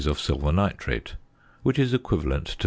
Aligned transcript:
of 0.07 0.19
silver 0.19 0.51
nitrate, 0.51 1.13
which 1.61 1.77
is 1.77 1.93
equivalent 1.93 2.47
to 2.47 2.51
0. 2.53 2.59